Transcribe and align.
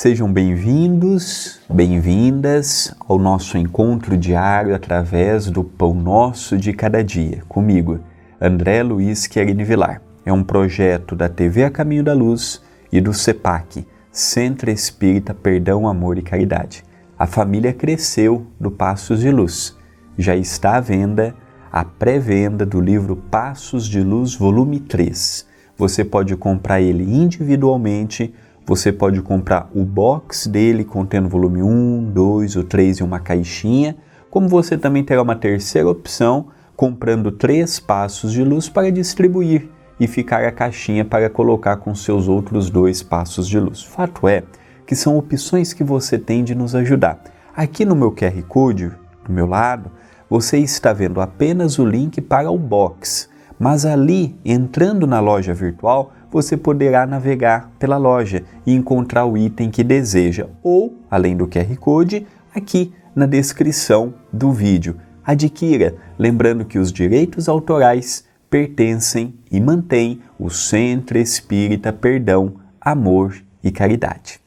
Sejam 0.00 0.32
bem-vindos, 0.32 1.58
bem-vindas 1.68 2.94
ao 3.00 3.18
nosso 3.18 3.58
encontro 3.58 4.16
diário 4.16 4.72
através 4.72 5.50
do 5.50 5.64
Pão 5.64 5.92
Nosso 5.92 6.56
de 6.56 6.72
Cada 6.72 7.02
Dia, 7.02 7.42
comigo, 7.48 7.98
André 8.40 8.84
Luiz 8.84 9.26
Querini 9.26 9.64
Vilar. 9.64 10.00
É 10.24 10.32
um 10.32 10.44
projeto 10.44 11.16
da 11.16 11.28
TV 11.28 11.64
A 11.64 11.70
Caminho 11.72 12.04
da 12.04 12.14
Luz 12.14 12.62
e 12.92 13.00
do 13.00 13.12
CEPAC, 13.12 13.84
Centro 14.12 14.70
Espírita 14.70 15.34
Perdão, 15.34 15.88
Amor 15.88 16.16
e 16.16 16.22
Caridade. 16.22 16.84
A 17.18 17.26
família 17.26 17.72
cresceu 17.72 18.46
do 18.60 18.70
Passos 18.70 19.18
de 19.18 19.32
Luz. 19.32 19.76
Já 20.16 20.36
está 20.36 20.76
à 20.76 20.80
venda 20.80 21.34
a 21.72 21.84
pré-venda 21.84 22.64
do 22.64 22.80
livro 22.80 23.16
Passos 23.16 23.84
de 23.84 24.00
Luz, 24.00 24.36
volume 24.36 24.78
3. 24.78 25.44
Você 25.76 26.04
pode 26.04 26.36
comprar 26.36 26.80
ele 26.80 27.02
individualmente 27.02 28.32
você 28.68 28.92
pode 28.92 29.22
comprar 29.22 29.70
o 29.74 29.82
box 29.82 30.46
dele 30.46 30.84
contendo 30.84 31.26
volume 31.26 31.62
1, 31.62 32.10
2 32.12 32.56
ou 32.56 32.64
3 32.64 33.00
em 33.00 33.02
uma 33.02 33.18
caixinha, 33.18 33.96
como 34.28 34.46
você 34.46 34.76
também 34.76 35.02
terá 35.02 35.22
uma 35.22 35.34
terceira 35.34 35.88
opção 35.88 36.48
comprando 36.76 37.32
três 37.32 37.80
passos 37.80 38.30
de 38.30 38.44
luz 38.44 38.68
para 38.68 38.92
distribuir 38.92 39.70
e 39.98 40.06
ficar 40.06 40.44
a 40.44 40.52
caixinha 40.52 41.02
para 41.02 41.30
colocar 41.30 41.78
com 41.78 41.94
seus 41.94 42.28
outros 42.28 42.68
dois 42.68 43.02
passos 43.02 43.48
de 43.48 43.58
luz. 43.58 43.82
Fato 43.82 44.28
é 44.28 44.42
que 44.86 44.94
são 44.94 45.16
opções 45.16 45.72
que 45.72 45.82
você 45.82 46.18
tem 46.18 46.44
de 46.44 46.54
nos 46.54 46.74
ajudar. 46.74 47.22
Aqui 47.56 47.86
no 47.86 47.96
meu 47.96 48.12
QR 48.12 48.42
Code, 48.46 48.92
do 49.24 49.32
meu 49.32 49.46
lado, 49.46 49.90
você 50.28 50.58
está 50.58 50.92
vendo 50.92 51.22
apenas 51.22 51.78
o 51.78 51.86
link 51.86 52.20
para 52.20 52.50
o 52.50 52.58
box, 52.58 53.30
mas 53.58 53.84
ali, 53.84 54.38
entrando 54.44 55.06
na 55.06 55.20
loja 55.20 55.52
virtual, 55.52 56.12
você 56.30 56.56
poderá 56.56 57.06
navegar 57.06 57.72
pela 57.78 57.96
loja 57.96 58.44
e 58.64 58.74
encontrar 58.74 59.24
o 59.24 59.36
item 59.36 59.70
que 59.70 59.82
deseja, 59.82 60.46
ou, 60.62 60.96
além 61.10 61.36
do 61.36 61.48
QR 61.48 61.76
Code, 61.78 62.26
aqui 62.54 62.92
na 63.14 63.26
descrição 63.26 64.14
do 64.32 64.52
vídeo. 64.52 64.96
Adquira, 65.24 65.96
lembrando 66.18 66.64
que 66.64 66.78
os 66.78 66.92
direitos 66.92 67.48
autorais 67.48 68.24
pertencem 68.48 69.34
e 69.50 69.60
mantêm 69.60 70.20
o 70.38 70.48
Centro 70.48 71.18
Espírita 71.18 71.92
Perdão, 71.92 72.54
Amor 72.80 73.36
e 73.62 73.70
Caridade. 73.70 74.40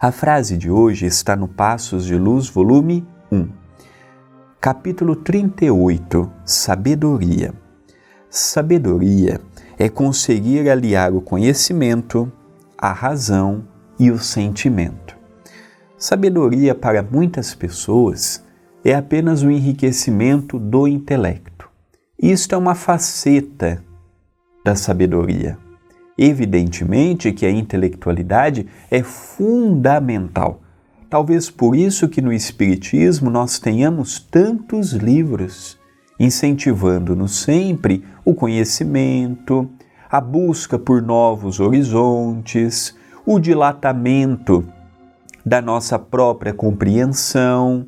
A 0.00 0.10
frase 0.10 0.56
de 0.56 0.70
hoje 0.70 1.06
está 1.06 1.36
no 1.36 1.48
Passos 1.48 2.04
de 2.04 2.16
Luz, 2.16 2.48
volume 2.48 3.06
1. 3.30 3.48
Capítulo 4.60 5.14
38 5.14 6.32
Sabedoria. 6.44 7.52
Sabedoria 8.30 9.40
é 9.78 9.88
conseguir 9.88 10.68
aliar 10.68 11.14
o 11.14 11.20
conhecimento, 11.20 12.30
a 12.76 12.92
razão 12.92 13.64
e 13.98 14.10
o 14.10 14.18
sentimento. 14.18 15.16
Sabedoria 15.96 16.74
para 16.74 17.02
muitas 17.02 17.54
pessoas 17.54 18.44
é 18.84 18.94
apenas 18.94 19.42
o 19.42 19.50
enriquecimento 19.50 20.58
do 20.58 20.86
intelecto. 20.86 21.70
Isto 22.20 22.54
é 22.54 22.58
uma 22.58 22.74
faceta 22.74 23.82
da 24.62 24.76
sabedoria. 24.76 25.56
Evidentemente 26.18 27.32
que 27.32 27.46
a 27.46 27.50
intelectualidade 27.50 28.66
é 28.90 29.02
fundamental. 29.02 30.60
Talvez 31.08 31.48
por 31.48 31.74
isso 31.74 32.06
que 32.08 32.20
no 32.20 32.32
espiritismo 32.32 33.30
nós 33.30 33.58
tenhamos 33.58 34.20
tantos 34.20 34.92
livros 34.92 35.77
incentivando-nos 36.18 37.40
sempre 37.40 38.04
o 38.24 38.34
conhecimento, 38.34 39.68
a 40.10 40.20
busca 40.20 40.78
por 40.78 41.00
novos 41.02 41.60
horizontes, 41.60 42.96
o 43.24 43.38
dilatamento 43.38 44.66
da 45.44 45.62
nossa 45.62 45.98
própria 45.98 46.52
compreensão, 46.52 47.86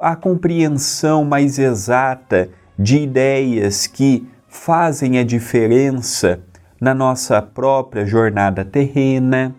a 0.00 0.16
compreensão 0.16 1.24
mais 1.24 1.58
exata 1.58 2.48
de 2.78 2.98
ideias 2.98 3.86
que 3.86 4.28
fazem 4.48 5.18
a 5.18 5.24
diferença 5.24 6.40
na 6.80 6.94
nossa 6.94 7.42
própria 7.42 8.06
jornada 8.06 8.64
terrena. 8.64 9.54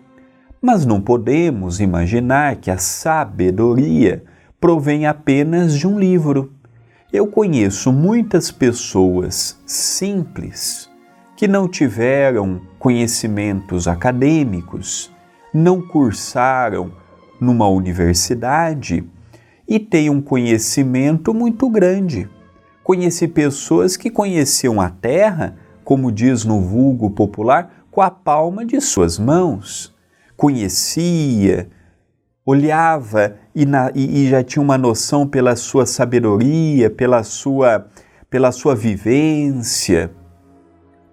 Mas 0.60 0.84
não 0.84 1.00
podemos 1.00 1.80
imaginar 1.80 2.56
que 2.56 2.70
a 2.70 2.78
sabedoria 2.78 4.24
provém 4.60 5.06
apenas 5.06 5.78
de 5.78 5.86
um 5.86 5.98
livro 5.98 6.52
eu 7.12 7.26
conheço 7.26 7.92
muitas 7.92 8.50
pessoas 8.52 9.58
simples 9.66 10.88
que 11.36 11.48
não 11.48 11.66
tiveram 11.66 12.60
conhecimentos 12.78 13.88
acadêmicos, 13.88 15.10
não 15.52 15.80
cursaram 15.80 16.92
numa 17.40 17.66
universidade 17.68 19.02
e 19.66 19.78
têm 19.80 20.08
um 20.08 20.20
conhecimento 20.20 21.34
muito 21.34 21.68
grande. 21.68 22.28
Conheci 22.84 23.26
pessoas 23.26 23.96
que 23.96 24.10
conheciam 24.10 24.80
a 24.80 24.88
terra, 24.88 25.56
como 25.82 26.12
diz 26.12 26.44
no 26.44 26.60
vulgo 26.60 27.10
popular, 27.10 27.84
com 27.90 28.00
a 28.00 28.10
palma 28.10 28.64
de 28.64 28.80
suas 28.80 29.18
mãos. 29.18 29.92
Conhecia, 30.36 31.68
olhava 32.44 33.36
e, 33.54 33.66
na, 33.66 33.90
e, 33.94 34.24
e, 34.24 34.30
já 34.30 34.42
tinha 34.42 34.62
uma 34.62 34.78
noção 34.78 35.26
pela 35.26 35.54
sua 35.56 35.86
sabedoria, 35.86 36.90
pela 36.90 37.22
sua, 37.22 37.86
pela 38.28 38.50
sua 38.52 38.74
vivência, 38.74 40.10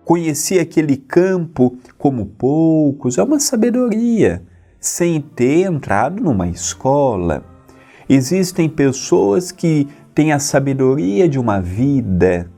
conhecia 0.05 0.61
aquele 0.61 0.95
campo 0.95 1.77
como 1.97 2.25
poucos, 2.25 3.17
é 3.17 3.23
uma 3.23 3.39
sabedoria, 3.39 4.41
sem 4.79 5.19
ter 5.19 5.63
entrado 5.65 6.23
numa 6.23 6.47
escola. 6.47 7.43
Existem 8.09 8.69
pessoas 8.69 9.51
que 9.51 9.87
têm 10.15 10.31
a 10.31 10.39
sabedoria 10.39 11.27
de 11.27 11.37
uma 11.37 11.59
vida. 11.59 12.49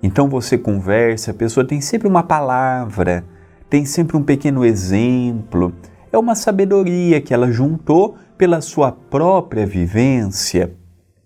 Então 0.00 0.28
você 0.28 0.56
conversa, 0.56 1.32
a 1.32 1.34
pessoa 1.34 1.66
tem 1.66 1.80
sempre 1.80 2.06
uma 2.06 2.22
palavra, 2.22 3.24
tem 3.68 3.84
sempre 3.84 4.16
um 4.16 4.22
pequeno 4.22 4.64
exemplo 4.64 5.74
é 6.14 6.18
uma 6.18 6.36
sabedoria 6.36 7.20
que 7.20 7.34
ela 7.34 7.50
juntou 7.50 8.16
pela 8.38 8.60
sua 8.60 8.92
própria 8.92 9.66
vivência, 9.66 10.72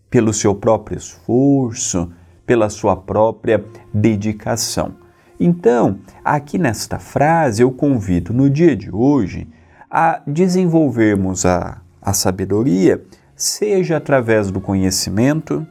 pelo 0.09 0.33
seu 0.33 0.55
próprio 0.55 0.97
esforço, 0.97 2.11
pela 2.47 2.71
sua 2.71 2.97
própria 2.97 3.63
dedicação. 3.93 4.95
Então, 5.39 5.99
aqui 6.25 6.57
nesta 6.57 6.99
frase, 6.99 7.63
eu 7.63 7.71
convido 7.71 8.33
no 8.33 8.49
dia 8.49 8.75
de 8.75 8.91
hoje 8.91 9.47
a 9.91 10.23
desenvolvermos 10.27 11.45
a, 11.45 11.83
a 12.01 12.15
sabedoria, 12.15 13.05
seja 13.37 13.99
através 13.99 14.51
do 14.51 14.59
conhecimento, 14.59 15.67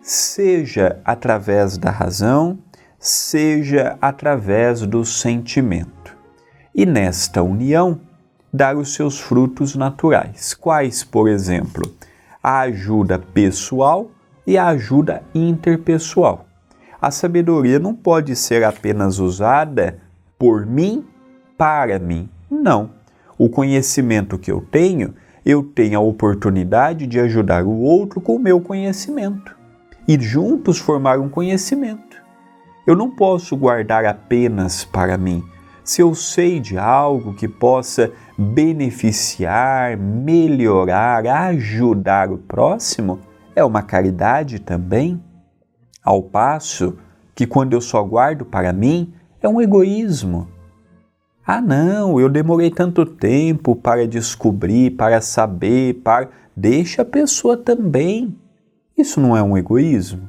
seja 0.00 1.00
através 1.04 1.76
da 1.76 1.90
razão, 1.90 2.60
seja 2.96 3.98
através 4.00 4.82
do 4.82 5.04
sentimento. 5.04 6.16
E 6.72 6.86
nesta 6.86 7.42
união, 7.42 8.00
dar 8.52 8.76
os 8.76 8.94
seus 8.94 9.18
frutos 9.18 9.74
naturais. 9.74 10.52
Quais, 10.52 11.02
por 11.02 11.28
exemplo? 11.28 11.90
A 12.42 12.60
ajuda 12.60 13.18
pessoal 13.18 14.10
e 14.46 14.58
a 14.58 14.66
ajuda 14.68 15.22
interpessoal. 15.34 16.46
A 17.00 17.10
sabedoria 17.10 17.78
não 17.78 17.94
pode 17.94 18.36
ser 18.36 18.62
apenas 18.62 19.18
usada 19.18 19.98
por 20.38 20.66
mim, 20.66 21.04
para 21.56 21.98
mim. 21.98 22.28
Não. 22.50 22.90
O 23.38 23.48
conhecimento 23.48 24.38
que 24.38 24.52
eu 24.52 24.60
tenho, 24.70 25.14
eu 25.44 25.62
tenho 25.62 25.98
a 25.98 26.02
oportunidade 26.02 27.06
de 27.06 27.18
ajudar 27.18 27.64
o 27.64 27.80
outro 27.80 28.20
com 28.20 28.36
o 28.36 28.38
meu 28.38 28.60
conhecimento 28.60 29.56
e 30.06 30.20
juntos 30.20 30.78
formar 30.78 31.18
um 31.18 31.28
conhecimento. 31.28 32.20
Eu 32.86 32.94
não 32.96 33.10
posso 33.10 33.56
guardar 33.56 34.04
apenas 34.04 34.84
para 34.84 35.16
mim 35.16 35.42
se 35.84 36.00
eu 36.00 36.14
sei 36.14 36.60
de 36.60 36.78
algo 36.78 37.34
que 37.34 37.48
possa 37.48 38.12
beneficiar, 38.42 39.96
melhorar, 39.96 41.26
ajudar 41.26 42.30
o 42.30 42.38
próximo, 42.38 43.20
é 43.54 43.64
uma 43.64 43.82
caridade 43.82 44.58
também. 44.58 45.22
Ao 46.02 46.20
passo 46.22 46.98
que 47.34 47.46
quando 47.46 47.72
eu 47.72 47.80
só 47.80 48.02
guardo 48.02 48.44
para 48.44 48.72
mim, 48.72 49.14
é 49.40 49.48
um 49.48 49.60
egoísmo. 49.60 50.48
Ah, 51.46 51.60
não, 51.60 52.20
eu 52.20 52.28
demorei 52.28 52.70
tanto 52.70 53.04
tempo 53.04 53.74
para 53.74 54.06
descobrir, 54.06 54.92
para 54.92 55.20
saber, 55.20 55.94
para. 56.02 56.28
Deixa 56.54 57.02
a 57.02 57.04
pessoa 57.04 57.56
também. 57.56 58.36
Isso 58.96 59.20
não 59.20 59.36
é 59.36 59.42
um 59.42 59.56
egoísmo? 59.56 60.28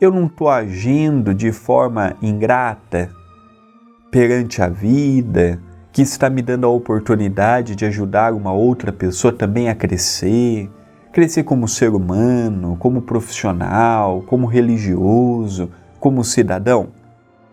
Eu 0.00 0.10
não 0.10 0.26
estou 0.26 0.48
agindo 0.48 1.32
de 1.34 1.52
forma 1.52 2.16
ingrata, 2.20 3.10
perante 4.10 4.60
a 4.60 4.68
vida, 4.68 5.60
que 5.92 6.02
está 6.02 6.30
me 6.30 6.42
dando 6.42 6.66
a 6.66 6.70
oportunidade 6.70 7.74
de 7.74 7.84
ajudar 7.84 8.32
uma 8.32 8.52
outra 8.52 8.92
pessoa 8.92 9.32
também 9.32 9.68
a 9.68 9.74
crescer, 9.74 10.70
crescer 11.12 11.42
como 11.42 11.66
ser 11.66 11.90
humano, 11.90 12.76
como 12.78 13.02
profissional, 13.02 14.22
como 14.22 14.46
religioso, 14.46 15.70
como 15.98 16.24
cidadão? 16.24 16.88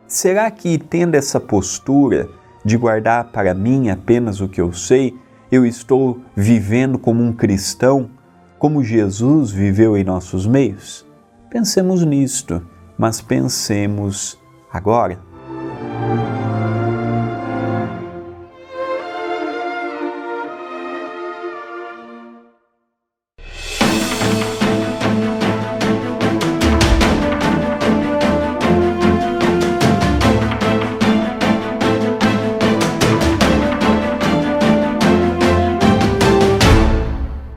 Será 0.08 0.50
que 0.52 0.78
tendo 0.78 1.16
essa 1.16 1.40
postura 1.40 2.30
de 2.64 2.78
guardar 2.78 3.26
para 3.32 3.54
mim 3.54 3.90
apenas 3.90 4.42
o 4.42 4.48
que 4.48 4.62
eu 4.62 4.72
sei, 4.74 5.16
Eu 5.50 5.66
estou 5.66 6.20
vivendo 6.36 7.00
como 7.00 7.24
um 7.24 7.32
cristão, 7.32 8.10
como 8.60 8.84
Jesus 8.84 9.50
viveu 9.50 9.96
em 9.96 10.04
nossos 10.04 10.46
meios? 10.46 11.08
Pensemos 11.50 12.04
nisto, 12.04 12.62
mas 12.98 13.22
pensemos 13.22 14.38
agora. 14.70 15.27